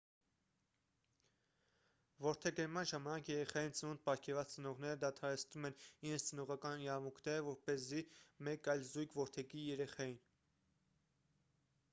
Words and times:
որդեգրման 2.27 2.87
ժամանակ 2.91 3.29
երեխային 3.31 3.75
ծնունդ 3.81 4.01
պարգևած 4.07 4.55
ծնողները 4.55 4.97
դադարեցնում 5.05 5.69
են 5.71 5.77
իրենց 6.09 6.25
ծնողական 6.31 6.83
իրավունքները 6.87 7.45
որպեսզի 7.51 8.03
մեկ 8.51 8.71
այլ 8.77 8.85
զույգ 8.93 9.17
որդեգրի 9.23 9.69
երեխային 9.69 10.21